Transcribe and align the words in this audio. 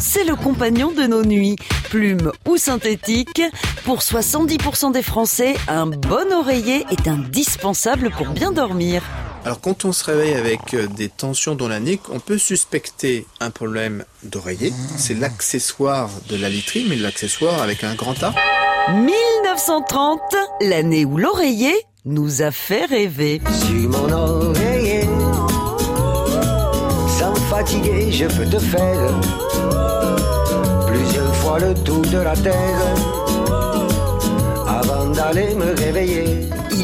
c'est 0.00 0.24
le 0.24 0.34
compagnon 0.34 0.90
de 0.90 1.02
nos 1.02 1.24
nuits. 1.24 1.56
Plume 1.90 2.32
ou 2.48 2.56
synthétique, 2.56 3.42
pour 3.84 3.98
70% 3.98 4.92
des 4.92 5.02
Français, 5.02 5.54
un 5.68 5.86
bon 5.86 6.32
oreiller 6.32 6.86
est 6.90 7.06
indispensable 7.06 8.10
pour 8.10 8.28
bien 8.28 8.50
dormir. 8.50 9.02
Alors 9.44 9.60
quand 9.60 9.84
on 9.84 9.92
se 9.92 10.04
réveille 10.04 10.34
avec 10.34 10.74
euh, 10.74 10.86
des 10.86 11.08
tensions 11.08 11.54
dans 11.54 11.68
la 11.68 11.80
nuque, 11.80 12.10
on 12.10 12.20
peut 12.20 12.38
suspecter 12.38 13.26
un 13.40 13.50
problème 13.50 14.04
d'oreiller. 14.22 14.72
C'est 14.96 15.14
l'accessoire 15.14 16.10
de 16.28 16.36
la 16.36 16.48
literie, 16.48 16.86
mais 16.88 16.96
l'accessoire 16.96 17.62
avec 17.62 17.84
un 17.84 17.94
grand 17.94 18.22
A. 18.22 18.34
1930, 18.92 20.20
l'année 20.62 21.04
où 21.04 21.16
l'oreiller 21.16 21.74
nous 22.04 22.42
a 22.42 22.50
fait 22.50 22.84
rêver. 22.84 23.40
Sur 23.66 23.88
mon 23.90 24.12
oreiller, 24.12 25.04
sans 27.18 27.34
fatiguer, 27.34 28.10
je 28.10 28.26
peux 28.26 28.46
te 28.46 28.58
faire 28.58 29.20
le 31.60 31.74
tour 31.84 32.02
de 32.02 32.18
la 32.18 32.34
terre 32.34 32.80
avant 34.66 35.06
d'aller 35.10 35.54
me 35.54 35.74
réveiller. 35.78 36.19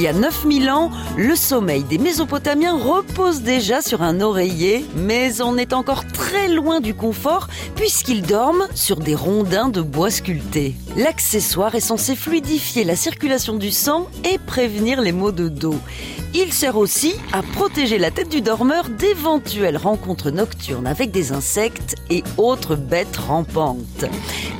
Il 0.00 0.04
y 0.04 0.08
a 0.08 0.14
9000 0.14 0.70
ans, 0.70 0.90
le 1.18 1.36
sommeil 1.36 1.84
des 1.84 1.98
Mésopotamiens 1.98 2.74
repose 2.74 3.42
déjà 3.42 3.82
sur 3.82 4.00
un 4.00 4.22
oreiller, 4.22 4.86
mais 4.96 5.42
on 5.42 5.58
est 5.58 5.74
encore 5.74 6.06
très 6.06 6.48
loin 6.48 6.80
du 6.80 6.94
confort 6.94 7.48
puisqu'ils 7.76 8.22
dorment 8.22 8.66
sur 8.74 8.96
des 8.96 9.14
rondins 9.14 9.68
de 9.68 9.82
bois 9.82 10.10
sculptés. 10.10 10.74
L'accessoire 10.96 11.74
est 11.74 11.80
censé 11.80 12.16
fluidifier 12.16 12.84
la 12.84 12.96
circulation 12.96 13.58
du 13.58 13.70
sang 13.70 14.08
et 14.24 14.38
prévenir 14.38 15.02
les 15.02 15.12
maux 15.12 15.32
de 15.32 15.50
dos. 15.50 15.76
Il 16.32 16.50
sert 16.50 16.78
aussi 16.78 17.12
à 17.34 17.42
protéger 17.42 17.98
la 17.98 18.10
tête 18.10 18.30
du 18.30 18.40
dormeur 18.40 18.88
d'éventuelles 18.88 19.76
rencontres 19.76 20.30
nocturnes 20.30 20.86
avec 20.86 21.10
des 21.10 21.32
insectes 21.32 21.96
et 22.08 22.24
autres 22.38 22.74
bêtes 22.74 23.18
rampantes. 23.18 24.06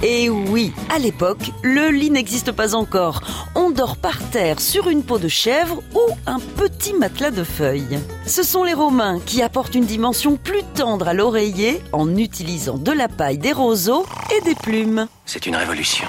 Et 0.02 0.28
oui, 0.28 0.72
à 0.94 0.98
l'époque, 0.98 1.50
le 1.62 1.88
lit 1.88 2.10
n'existe 2.10 2.52
pas 2.52 2.74
encore. 2.74 3.39
On 3.70 3.72
dort 3.72 3.98
par 3.98 4.18
terre 4.30 4.60
sur 4.60 4.88
une 4.88 5.04
peau 5.04 5.18
de 5.18 5.28
chèvre 5.28 5.80
ou 5.94 6.00
un 6.26 6.40
petit 6.40 6.92
matelas 6.92 7.30
de 7.30 7.44
feuilles. 7.44 8.00
Ce 8.26 8.42
sont 8.42 8.64
les 8.64 8.74
Romains 8.74 9.20
qui 9.24 9.42
apportent 9.42 9.76
une 9.76 9.84
dimension 9.84 10.36
plus 10.36 10.64
tendre 10.74 11.06
à 11.06 11.14
l'oreiller 11.14 11.80
en 11.92 12.16
utilisant 12.16 12.78
de 12.78 12.90
la 12.90 13.06
paille, 13.06 13.38
des 13.38 13.52
roseaux 13.52 14.04
et 14.36 14.40
des 14.40 14.56
plumes. 14.56 15.06
C'est 15.24 15.46
une 15.46 15.54
révolution. 15.54 16.08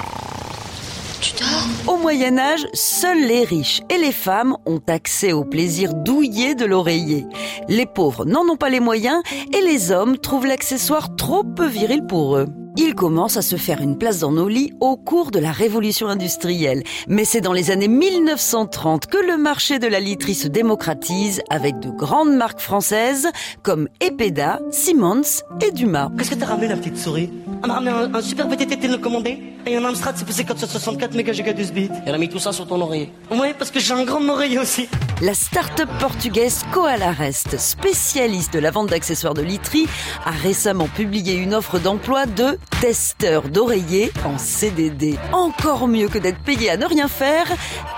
Tu 1.21 1.33
dors? 1.33 1.93
Au 1.93 1.97
Moyen 1.97 2.39
Âge, 2.39 2.65
seuls 2.73 3.27
les 3.27 3.43
riches 3.43 3.83
et 3.91 3.99
les 3.99 4.11
femmes 4.11 4.57
ont 4.65 4.81
accès 4.87 5.31
au 5.31 5.43
plaisir 5.43 5.93
douillet 5.93 6.55
de 6.55 6.65
l'oreiller. 6.65 7.27
Les 7.67 7.85
pauvres 7.85 8.25
n'en 8.25 8.41
ont 8.49 8.57
pas 8.57 8.69
les 8.69 8.79
moyens 8.79 9.21
et 9.53 9.61
les 9.61 9.91
hommes 9.91 10.17
trouvent 10.17 10.47
l'accessoire 10.47 11.15
trop 11.15 11.43
peu 11.43 11.67
viril 11.67 12.01
pour 12.07 12.37
eux. 12.37 12.47
Il 12.83 12.95
commence 12.95 13.37
à 13.37 13.43
se 13.43 13.57
faire 13.57 13.79
une 13.79 13.95
place 13.95 14.17
dans 14.17 14.31
nos 14.31 14.47
lits 14.47 14.73
au 14.79 14.97
cours 14.97 15.29
de 15.29 15.37
la 15.37 15.51
révolution 15.51 16.07
industrielle. 16.07 16.81
Mais 17.07 17.25
c'est 17.25 17.39
dans 17.39 17.53
les 17.53 17.69
années 17.69 17.87
1930 17.87 19.05
que 19.05 19.19
le 19.19 19.37
marché 19.37 19.77
de 19.77 19.85
la 19.85 19.99
literie 19.99 20.33
se 20.33 20.47
démocratise 20.47 21.43
avec 21.51 21.79
de 21.79 21.91
grandes 21.91 22.35
marques 22.35 22.59
françaises 22.59 23.29
comme 23.61 23.87
Epeda, 23.99 24.61
Simmons 24.71 25.43
et 25.63 25.71
Dumas. 25.71 26.09
Qu'est-ce 26.17 26.31
que 26.31 26.35
t'as 26.35 26.47
ramené 26.47 26.69
la 26.69 26.75
petite 26.75 26.97
souris? 26.97 27.29
Elle 27.61 27.67
m'a 27.67 27.73
ramené 27.75 27.91
un, 27.91 28.13
un 28.13 28.21
super 28.21 28.47
VTT 28.47 28.77
télécommandé 28.79 29.37
et 29.67 29.77
un 29.77 29.85
Amstrad 29.85 30.15
c'est 30.17 30.67
64 30.67 31.13
mégagigas 31.13 31.53
de 31.53 31.63
bits. 31.63 31.89
Elle 32.05 32.15
a 32.15 32.17
mis 32.17 32.27
tout 32.27 32.39
ça 32.39 32.51
sur 32.51 32.65
ton 32.67 32.81
oreiller. 32.81 33.11
Ouais, 33.29 33.53
parce 33.53 33.69
que 33.69 33.79
j'ai 33.79 33.93
un 33.93 34.03
grand 34.03 34.27
oreiller 34.29 34.57
aussi. 34.57 34.89
La 35.21 35.35
start-up 35.35 35.89
portugaise 35.99 36.63
Coalarest, 36.71 37.59
spécialiste 37.59 38.53
de 38.53 38.59
la 38.59 38.71
vente 38.71 38.89
d'accessoires 38.89 39.35
de 39.35 39.43
literie, 39.43 39.85
a 40.25 40.31
récemment 40.31 40.87
publié 40.87 41.35
une 41.35 41.53
offre 41.53 41.77
d'emploi 41.77 42.25
de 42.25 42.57
testeur 42.79 43.43
d'oreiller 43.43 44.11
en 44.25 44.39
CDD. 44.39 45.19
Encore 45.31 45.87
mieux 45.87 46.07
que 46.07 46.17
d'être 46.17 46.39
payé 46.39 46.71
à 46.71 46.77
ne 46.77 46.85
rien 46.85 47.07
faire, 47.07 47.45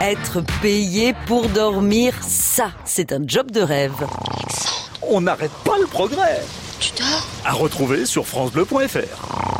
être 0.02 0.42
payé 0.62 1.14
pour 1.26 1.48
dormir, 1.48 2.14
ça, 2.28 2.72
c'est 2.84 3.14
un 3.14 3.22
job 3.26 3.52
de 3.52 3.62
rêve. 3.62 3.94
Alexandre, 4.02 4.90
On 5.10 5.22
n'arrête 5.22 5.52
pas 5.64 5.78
le 5.80 5.88
progrès. 5.88 6.42
tu 6.82 6.92
dors? 6.98 7.26
À 7.46 7.54
retrouver 7.54 8.06
sur 8.06 8.28
FranceBleu.fr. 8.28 9.53